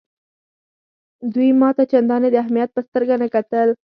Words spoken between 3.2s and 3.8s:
نه کتل.